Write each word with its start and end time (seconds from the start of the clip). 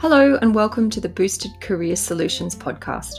Hello, 0.00 0.38
and 0.40 0.54
welcome 0.54 0.88
to 0.90 1.00
the 1.00 1.08
Boosted 1.08 1.60
Career 1.60 1.96
Solutions 1.96 2.54
podcast. 2.54 3.14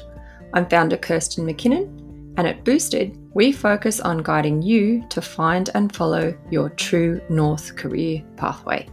I'm 0.53 0.65
founder 0.69 0.95
Kirsten 0.95 1.45
McKinnon, 1.45 2.33
and 2.37 2.47
at 2.47 2.63
Boosted, 2.63 3.19
we 3.33 3.51
focus 3.51 3.99
on 3.99 4.23
guiding 4.23 4.61
you 4.61 5.05
to 5.09 5.21
find 5.21 5.69
and 5.75 5.93
follow 5.93 6.33
your 6.49 6.69
true 6.69 7.19
North 7.29 7.75
career 7.75 8.23
pathway. 8.37 8.87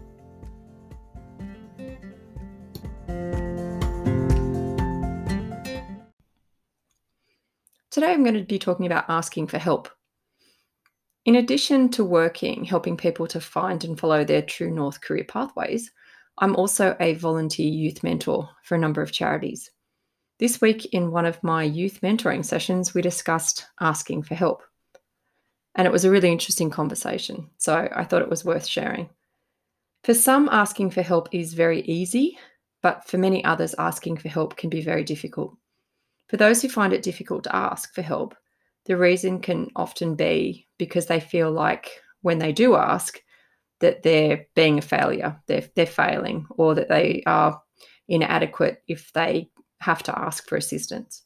Today, 7.92 8.10
I'm 8.12 8.24
going 8.24 8.34
to 8.34 8.42
be 8.42 8.58
talking 8.58 8.86
about 8.86 9.04
asking 9.08 9.46
for 9.46 9.58
help. 9.58 9.88
In 11.24 11.36
addition 11.36 11.88
to 11.90 12.04
working, 12.04 12.64
helping 12.64 12.96
people 12.96 13.28
to 13.28 13.40
find 13.40 13.84
and 13.84 13.96
follow 13.96 14.24
their 14.24 14.42
true 14.42 14.72
North 14.72 15.00
career 15.00 15.22
pathways, 15.22 15.92
I'm 16.38 16.54
also 16.56 16.96
a 17.00 17.14
volunteer 17.14 17.68
youth 17.68 18.02
mentor 18.02 18.48
for 18.62 18.74
a 18.74 18.78
number 18.78 19.02
of 19.02 19.12
charities. 19.12 19.70
This 20.38 20.60
week, 20.60 20.86
in 20.92 21.10
one 21.10 21.24
of 21.24 21.42
my 21.42 21.62
youth 21.62 22.00
mentoring 22.02 22.44
sessions, 22.44 22.92
we 22.92 23.00
discussed 23.00 23.66
asking 23.80 24.24
for 24.24 24.34
help. 24.34 24.62
And 25.74 25.86
it 25.86 25.92
was 25.92 26.04
a 26.04 26.10
really 26.10 26.30
interesting 26.30 26.68
conversation, 26.68 27.50
so 27.56 27.88
I 27.94 28.04
thought 28.04 28.22
it 28.22 28.28
was 28.28 28.44
worth 28.44 28.66
sharing. 28.66 29.08
For 30.04 30.14
some, 30.14 30.48
asking 30.52 30.90
for 30.90 31.02
help 31.02 31.28
is 31.32 31.54
very 31.54 31.80
easy, 31.82 32.38
but 32.82 33.06
for 33.08 33.18
many 33.18 33.44
others, 33.44 33.74
asking 33.78 34.18
for 34.18 34.28
help 34.28 34.56
can 34.56 34.70
be 34.70 34.82
very 34.82 35.04
difficult. 35.04 35.56
For 36.28 36.36
those 36.36 36.60
who 36.60 36.68
find 36.68 36.92
it 36.92 37.02
difficult 37.02 37.44
to 37.44 37.56
ask 37.56 37.94
for 37.94 38.02
help, 38.02 38.34
the 38.84 38.96
reason 38.96 39.40
can 39.40 39.70
often 39.74 40.14
be 40.14 40.66
because 40.78 41.06
they 41.06 41.20
feel 41.20 41.50
like 41.50 42.00
when 42.22 42.38
they 42.38 42.52
do 42.52 42.74
ask, 42.74 43.20
that 43.80 44.02
they're 44.02 44.46
being 44.54 44.78
a 44.78 44.82
failure, 44.82 45.40
they're, 45.46 45.68
they're 45.74 45.86
failing, 45.86 46.46
or 46.50 46.74
that 46.74 46.88
they 46.88 47.22
are 47.26 47.60
inadequate 48.08 48.82
if 48.88 49.12
they 49.12 49.50
have 49.80 50.02
to 50.04 50.18
ask 50.18 50.48
for 50.48 50.56
assistance. 50.56 51.22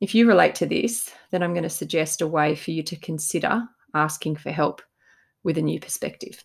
If 0.00 0.14
you 0.14 0.26
relate 0.28 0.54
to 0.56 0.66
this, 0.66 1.10
then 1.30 1.42
I'm 1.42 1.52
going 1.52 1.62
to 1.62 1.70
suggest 1.70 2.20
a 2.20 2.26
way 2.26 2.54
for 2.54 2.70
you 2.70 2.82
to 2.84 2.96
consider 2.96 3.62
asking 3.94 4.36
for 4.36 4.50
help 4.50 4.82
with 5.42 5.58
a 5.58 5.62
new 5.62 5.80
perspective. 5.80 6.44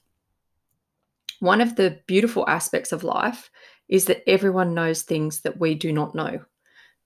One 1.39 1.59
of 1.59 1.75
the 1.75 1.99
beautiful 2.07 2.47
aspects 2.47 2.91
of 2.91 3.03
life 3.03 3.49
is 3.89 4.05
that 4.05 4.23
everyone 4.29 4.73
knows 4.73 5.01
things 5.01 5.41
that 5.41 5.59
we 5.59 5.75
do 5.75 5.91
not 5.91 6.15
know. 6.15 6.39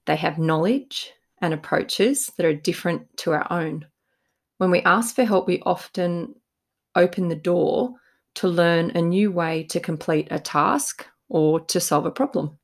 They 0.05 0.15
have 0.17 0.37
knowledge 0.37 1.11
and 1.41 1.53
approaches 1.53 2.31
that 2.37 2.45
are 2.45 2.53
different 2.53 3.17
to 3.17 3.31
our 3.31 3.47
own. 3.51 3.85
When 4.57 4.71
we 4.71 4.81
ask 4.81 5.15
for 5.15 5.23
help, 5.23 5.47
we 5.47 5.61
often 5.65 6.35
open 6.95 7.27
the 7.27 7.35
door 7.35 7.95
to 8.35 8.47
learn 8.47 8.91
a 8.91 9.01
new 9.01 9.31
way 9.31 9.63
to 9.63 9.79
complete 9.79 10.27
a 10.31 10.39
task 10.39 11.05
or 11.29 11.59
to 11.59 11.79
solve 11.79 12.05
a 12.05 12.11
problem. 12.11 12.57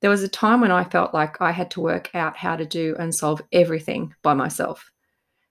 There 0.00 0.10
was 0.10 0.22
a 0.22 0.28
time 0.28 0.60
when 0.60 0.70
I 0.70 0.84
felt 0.84 1.12
like 1.12 1.40
I 1.40 1.50
had 1.50 1.70
to 1.72 1.80
work 1.80 2.14
out 2.14 2.36
how 2.36 2.56
to 2.56 2.64
do 2.64 2.94
and 2.98 3.14
solve 3.14 3.42
everything 3.52 4.14
by 4.22 4.34
myself. 4.34 4.90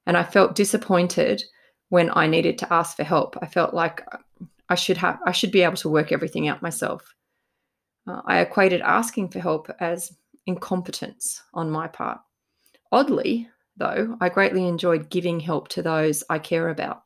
And 0.05 0.16
I 0.16 0.23
felt 0.23 0.55
disappointed 0.55 1.44
when 1.89 2.09
I 2.14 2.28
needed 2.28 2.58
to 2.59 2.73
ask 2.73 2.95
for 2.95 3.03
help. 3.03 3.38
I 3.42 3.45
felt 3.45 3.73
like 3.73 4.05
I 4.70 4.75
should 4.75 4.98
have 4.98 5.20
I 5.25 5.31
should 5.31 5.52
be 5.52 5.61
able 5.61 5.75
to 5.78 5.89
work 5.89 6.11
everything 6.11 6.48
out 6.48 6.61
myself. 6.61 7.14
Uh, 8.08 8.22
I 8.25 8.39
equated 8.39 8.81
asking 8.81 9.30
for 9.30 9.39
help 9.39 9.70
as 9.80 10.14
incompetence 10.45 11.42
on 11.53 11.70
my 11.70 11.88
part. 11.88 12.20
Oddly, 12.92 13.50
though, 13.75 14.17
I 14.22 14.30
greatly 14.30 14.66
enjoyed 14.66 15.09
giving 15.09 15.42
help 15.42 15.67
to 15.70 15.81
those 15.81 16.23
I 16.30 16.39
care 16.39 16.70
about. 16.70 17.03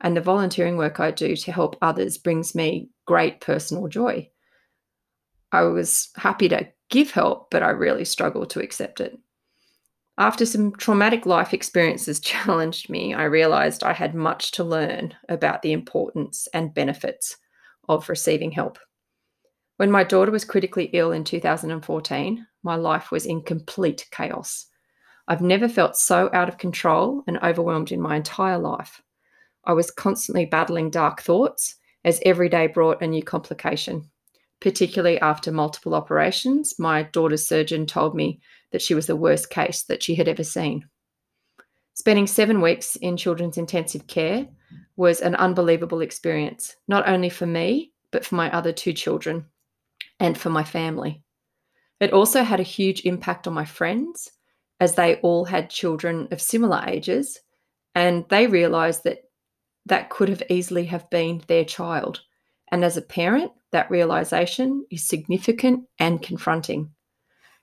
And 0.00 0.16
the 0.16 0.20
volunteering 0.20 0.76
work 0.76 1.00
I 1.00 1.10
do 1.10 1.34
to 1.36 1.52
help 1.52 1.76
others 1.82 2.18
brings 2.18 2.54
me 2.54 2.90
great 3.06 3.40
personal 3.40 3.88
joy. 3.88 4.30
I 5.50 5.62
was 5.62 6.10
happy 6.16 6.48
to 6.50 6.68
give 6.90 7.10
help, 7.10 7.50
but 7.50 7.62
I 7.62 7.70
really 7.70 8.04
struggled 8.04 8.50
to 8.50 8.60
accept 8.60 9.00
it. 9.00 9.18
After 10.18 10.44
some 10.44 10.72
traumatic 10.72 11.26
life 11.26 11.54
experiences 11.54 12.20
challenged 12.32 12.90
me, 12.90 13.14
I 13.14 13.24
realized 13.24 13.82
I 13.82 13.92
had 13.92 14.14
much 14.14 14.50
to 14.52 14.64
learn 14.64 15.14
about 15.28 15.62
the 15.62 15.72
importance 15.72 16.48
and 16.52 16.74
benefits 16.74 17.36
of 17.88 18.08
receiving 18.08 18.50
help. 18.50 18.78
When 19.76 19.92
my 19.92 20.02
daughter 20.02 20.32
was 20.32 20.44
critically 20.44 20.90
ill 20.92 21.12
in 21.12 21.22
2014, 21.22 22.46
my 22.64 22.74
life 22.74 23.12
was 23.12 23.26
in 23.26 23.42
complete 23.42 24.08
chaos. 24.10 24.66
I've 25.28 25.40
never 25.40 25.68
felt 25.68 25.96
so 25.96 26.30
out 26.32 26.48
of 26.48 26.58
control 26.58 27.22
and 27.26 27.38
overwhelmed 27.38 27.92
in 27.92 28.00
my 28.00 28.16
entire 28.16 28.58
life. 28.58 29.00
I 29.68 29.74
was 29.74 29.90
constantly 29.90 30.46
battling 30.46 30.90
dark 30.90 31.20
thoughts 31.20 31.76
as 32.04 32.20
every 32.24 32.48
day 32.48 32.66
brought 32.66 33.02
a 33.02 33.06
new 33.06 33.22
complication. 33.22 34.10
Particularly 34.60 35.20
after 35.20 35.52
multiple 35.52 35.94
operations, 35.94 36.74
my 36.78 37.04
daughter's 37.04 37.46
surgeon 37.46 37.86
told 37.86 38.16
me 38.16 38.40
that 38.72 38.82
she 38.82 38.94
was 38.94 39.06
the 39.06 39.14
worst 39.14 39.50
case 39.50 39.84
that 39.84 40.02
she 40.02 40.14
had 40.14 40.26
ever 40.26 40.42
seen. 40.42 40.88
Spending 41.94 42.26
seven 42.26 42.60
weeks 42.60 42.96
in 42.96 43.16
children's 43.16 43.58
intensive 43.58 44.06
care 44.06 44.48
was 44.96 45.20
an 45.20 45.34
unbelievable 45.36 46.00
experience, 46.00 46.74
not 46.88 47.06
only 47.06 47.28
for 47.28 47.46
me, 47.46 47.92
but 48.10 48.24
for 48.24 48.36
my 48.36 48.50
other 48.52 48.72
two 48.72 48.92
children 48.92 49.46
and 50.18 50.36
for 50.36 50.50
my 50.50 50.64
family. 50.64 51.22
It 52.00 52.12
also 52.12 52.42
had 52.42 52.58
a 52.58 52.64
huge 52.64 53.04
impact 53.04 53.46
on 53.46 53.52
my 53.52 53.64
friends, 53.64 54.30
as 54.80 54.94
they 54.94 55.16
all 55.16 55.44
had 55.44 55.70
children 55.70 56.28
of 56.30 56.40
similar 56.40 56.82
ages, 56.86 57.38
and 57.94 58.24
they 58.28 58.46
realized 58.46 59.04
that 59.04 59.27
that 59.88 60.10
could 60.10 60.28
have 60.28 60.42
easily 60.48 60.86
have 60.86 61.08
been 61.10 61.42
their 61.46 61.64
child. 61.64 62.20
And 62.70 62.84
as 62.84 62.96
a 62.96 63.02
parent, 63.02 63.52
that 63.72 63.90
realization 63.90 64.86
is 64.90 65.06
significant 65.06 65.84
and 65.98 66.22
confronting. 66.22 66.90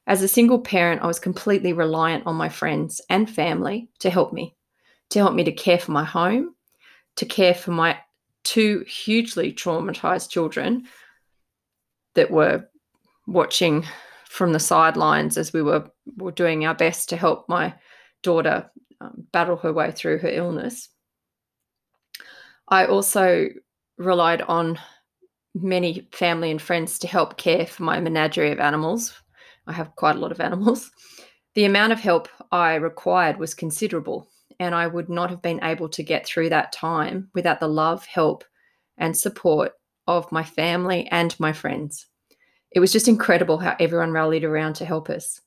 As 0.08 0.22
a 0.22 0.28
single 0.28 0.60
parent, 0.60 1.02
I 1.02 1.08
was 1.08 1.20
completely 1.20 1.74
reliant 1.74 2.28
on 2.28 2.36
my 2.36 2.50
friends 2.50 3.02
and 3.10 3.30
family 3.30 3.90
to 4.00 4.10
help 4.10 4.34
me, 4.34 4.56
to 5.10 5.20
help 5.20 5.34
me 5.34 5.44
to 5.44 5.52
care 5.52 5.80
for 5.80 5.92
my 5.92 6.04
home, 6.04 6.56
to 7.16 7.26
care 7.26 7.56
for 7.56 7.72
my 7.72 7.98
two 8.44 8.86
hugely 8.88 9.52
traumatized 9.52 10.30
children 10.30 10.86
that 12.14 12.30
were 12.30 12.70
watching 13.26 13.86
from 14.26 14.54
the 14.54 14.60
sidelines 14.60 15.38
as 15.38 15.54
we 15.54 15.62
were, 15.62 15.90
were 16.18 16.32
doing 16.32 16.66
our 16.66 16.76
best 16.76 17.10
to 17.10 17.18
help 17.18 17.50
my 17.50 17.74
daughter 18.22 18.70
um, 19.02 19.26
battle 19.32 19.58
her 19.58 19.74
way 19.74 19.92
through 19.92 20.20
her 20.20 20.30
illness. 20.30 20.90
I 22.68 22.86
also 22.86 23.50
relied 23.98 24.42
on 24.44 24.80
many 25.54 26.08
family 26.12 26.52
and 26.52 26.62
friends 26.62 27.00
to 27.00 27.08
help 27.08 27.38
care 27.38 27.66
for 27.66 27.84
my 27.84 28.00
menagerie 28.00 28.52
of 28.52 28.60
animals. 28.60 29.14
I 29.68 29.74
have 29.74 29.96
quite 29.96 30.16
a 30.16 30.20
lot 30.20 30.32
of 30.32 30.42
animals. 30.42 30.92
The 31.56 31.66
amount 31.66 31.94
of 31.94 32.00
help 32.00 32.28
I 32.52 32.76
required 32.76 33.38
was 33.38 33.54
considerable, 33.54 34.28
and 34.60 34.76
I 34.76 34.88
would 34.88 35.10
not 35.10 35.30
have 35.30 35.42
been 35.42 35.64
able 35.64 35.88
to 35.90 36.04
get 36.04 36.26
through 36.26 36.50
that 36.50 36.74
time 36.74 37.30
without 37.34 37.60
the 37.60 37.68
love, 37.68 38.06
help, 38.06 38.44
and 38.98 39.16
support 39.16 39.72
of 40.08 40.32
my 40.32 40.44
family 40.44 41.08
and 41.12 41.40
my 41.40 41.54
friends. 41.54 42.08
It 42.72 42.80
was 42.80 42.92
just 42.92 43.08
incredible 43.08 43.58
how 43.58 43.76
everyone 43.80 44.12
rallied 44.12 44.44
around 44.44 44.74
to 44.76 44.86
help 44.86 45.10
us. 45.10 45.40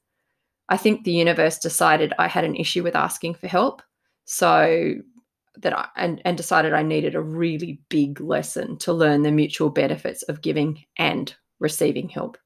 I 0.71 0.77
think 0.77 1.05
the 1.05 1.13
universe 1.13 1.59
decided 1.59 2.15
I 2.19 2.29
had 2.29 2.45
an 2.45 2.57
issue 2.57 2.83
with 2.83 2.97
asking 2.97 3.35
for 3.35 3.49
help. 3.49 3.83
So 4.25 4.95
that 5.63 5.77
I 5.77 5.89
and, 5.97 6.21
and 6.25 6.37
decided 6.37 6.73
I 6.73 6.83
needed 6.83 7.15
a 7.15 7.21
really 7.21 7.81
big 7.89 8.21
lesson 8.21 8.79
to 8.79 8.93
learn 8.93 9.23
the 9.23 9.31
mutual 9.31 9.71
benefits 9.71 10.23
of 10.25 10.43
giving 10.43 10.85
and 10.99 11.35
receiving 11.61 12.09
help. 12.09 12.39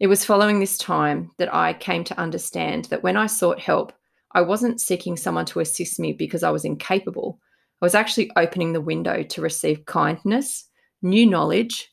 It 0.00 0.06
was 0.06 0.24
following 0.24 0.58
this 0.58 0.78
time 0.78 1.30
that 1.38 1.54
I 1.54 1.74
came 1.74 2.04
to 2.04 2.18
understand 2.18 2.86
that 2.86 3.02
when 3.02 3.16
I 3.16 3.26
sought 3.26 3.60
help, 3.60 3.92
I 4.32 4.40
wasn't 4.40 4.80
seeking 4.80 5.16
someone 5.16 5.46
to 5.46 5.60
assist 5.60 6.00
me 6.00 6.12
because 6.12 6.42
I 6.42 6.50
was 6.50 6.64
incapable. 6.64 7.38
I 7.80 7.84
was 7.84 7.94
actually 7.94 8.30
opening 8.36 8.72
the 8.72 8.80
window 8.80 9.22
to 9.22 9.40
receive 9.40 9.84
kindness, 9.86 10.68
new 11.02 11.26
knowledge, 11.26 11.92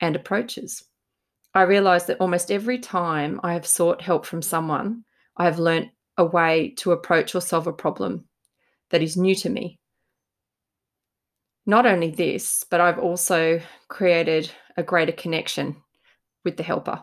and 0.00 0.16
approaches. 0.16 0.84
I 1.54 1.62
realized 1.62 2.08
that 2.08 2.20
almost 2.20 2.50
every 2.50 2.78
time 2.78 3.40
I 3.42 3.54
have 3.54 3.66
sought 3.66 4.02
help 4.02 4.26
from 4.26 4.42
someone, 4.42 5.04
I 5.36 5.44
have 5.44 5.58
learnt 5.58 5.88
a 6.18 6.24
way 6.24 6.74
to 6.78 6.92
approach 6.92 7.34
or 7.34 7.40
solve 7.40 7.66
a 7.66 7.72
problem 7.72 8.26
that 8.90 9.02
is 9.02 9.16
new 9.16 9.34
to 9.36 9.48
me. 9.48 9.78
Not 11.66 11.86
only 11.86 12.10
this, 12.10 12.64
but 12.70 12.80
I've 12.80 12.98
also 12.98 13.60
created 13.88 14.50
a 14.76 14.82
greater 14.82 15.12
connection 15.12 15.76
with 16.44 16.56
the 16.56 16.62
helper. 16.62 17.02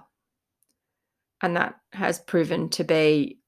And 1.42 1.58
that 1.58 1.76
has 1.92 2.20
proven 2.20 2.70
to 2.70 2.86
be 2.86 3.40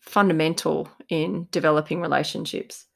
fundamental 0.00 0.90
in 1.08 1.46
developing 1.52 2.00
relationships. 2.00 2.86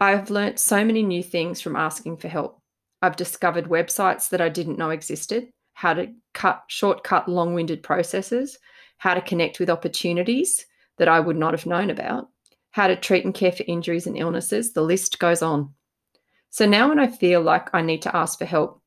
I've 0.00 0.30
learnt 0.30 0.58
so 0.58 0.84
many 0.84 1.02
new 1.02 1.22
things 1.22 1.60
from 1.60 1.76
asking 1.76 2.16
for 2.16 2.28
help. 2.28 2.60
I've 3.00 3.16
discovered 3.16 3.66
websites 3.66 4.30
that 4.30 4.40
I 4.40 4.48
didn't 4.48 4.78
know 4.78 4.90
existed, 4.90 5.48
how 5.74 5.94
to 5.94 6.12
cut 6.34 6.64
shortcut 6.66 7.28
long-winded 7.28 7.82
processes, 7.82 8.58
how 8.98 9.14
to 9.14 9.20
connect 9.20 9.60
with 9.60 9.70
opportunities 9.70 10.66
that 10.98 11.08
I 11.08 11.20
would 11.20 11.36
not 11.36 11.54
have 11.54 11.66
known 11.66 11.90
about 11.90 12.28
how 12.76 12.86
to 12.86 12.94
treat 12.94 13.24
and 13.24 13.32
care 13.32 13.52
for 13.52 13.64
injuries 13.66 14.06
and 14.06 14.18
illnesses. 14.18 14.74
The 14.74 14.82
list 14.82 15.18
goes 15.18 15.40
on. 15.40 15.72
So 16.50 16.66
now, 16.66 16.90
when 16.90 16.98
I 16.98 17.06
feel 17.06 17.40
like 17.40 17.70
I 17.72 17.80
need 17.80 18.02
to 18.02 18.14
ask 18.14 18.38
for 18.38 18.44
help, 18.44 18.82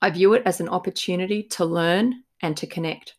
I 0.00 0.10
view 0.10 0.34
it 0.34 0.44
as 0.46 0.60
an 0.60 0.68
opportunity 0.68 1.42
to 1.54 1.64
learn 1.64 2.22
and 2.42 2.56
to 2.58 2.68
connect. 2.68 3.16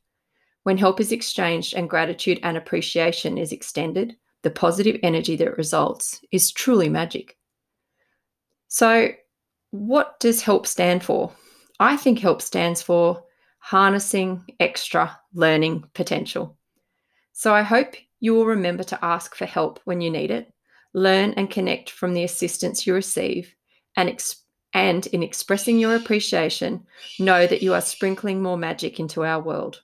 When 0.64 0.78
help 0.78 1.02
is 1.02 1.12
exchanged 1.12 1.74
and 1.74 1.90
gratitude 1.90 2.40
and 2.44 2.56
appreciation 2.56 3.38
is 3.38 3.52
extended, 3.52 4.16
the 4.42 4.50
positive 4.50 5.02
energy 5.04 5.36
that 5.36 5.58
results 5.58 6.22
is 6.32 6.54
truly 6.54 6.88
magic. 6.88 7.38
So, 8.70 9.10
what 9.72 10.18
does 10.22 10.42
HELP 10.42 10.66
stand 10.66 11.04
for? 11.04 11.34
I 11.78 11.98
think 11.98 12.20
HELP 12.20 12.42
stands 12.42 12.82
for 12.82 13.26
harnessing 13.60 14.46
extra 14.62 15.20
learning 15.34 15.84
potential. 15.94 16.58
So, 17.34 17.54
I 17.54 17.64
hope 17.64 17.96
you 18.20 18.34
will 18.34 18.46
remember 18.46 18.84
to 18.84 19.06
ask 19.06 19.36
for 19.36 19.46
help 19.46 19.80
when 19.86 20.02
you 20.02 20.10
need 20.10 20.32
it, 20.32 20.52
learn 20.94 21.34
and 21.34 21.50
connect 21.50 21.90
from 21.90 22.14
the 22.14 22.24
assistance 22.24 22.86
you 22.86 22.94
receive, 22.94 23.56
and, 23.96 24.10
ex- 24.10 24.44
and 24.74 25.08
in 25.08 25.24
expressing 25.24 25.80
your 25.80 25.96
appreciation, 25.96 26.86
know 27.20 27.48
that 27.48 27.62
you 27.62 27.74
are 27.74 27.82
sprinkling 27.82 28.42
more 28.42 28.58
magic 28.58 29.00
into 29.00 29.24
our 29.24 29.42
world. 29.42 29.82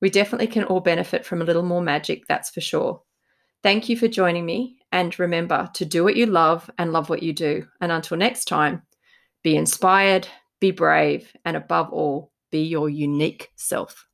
We 0.00 0.10
definitely 0.10 0.46
can 0.46 0.64
all 0.64 0.80
benefit 0.80 1.24
from 1.24 1.42
a 1.42 1.44
little 1.44 1.62
more 1.62 1.82
magic, 1.82 2.26
that's 2.26 2.50
for 2.50 2.60
sure. 2.60 3.02
Thank 3.62 3.88
you 3.88 3.96
for 3.96 4.08
joining 4.08 4.46
me. 4.46 4.78
And 4.92 5.16
remember 5.18 5.70
to 5.74 5.84
do 5.84 6.02
what 6.02 6.16
you 6.16 6.26
love 6.26 6.68
and 6.78 6.92
love 6.92 7.08
what 7.08 7.22
you 7.22 7.32
do. 7.32 7.66
And 7.80 7.92
until 7.92 8.16
next 8.16 8.46
time, 8.46 8.82
be 9.42 9.56
inspired, 9.56 10.26
be 10.58 10.72
brave, 10.72 11.32
and 11.44 11.56
above 11.56 11.92
all, 11.92 12.32
be 12.50 12.62
your 12.62 12.88
unique 12.88 13.50
self. 13.56 14.09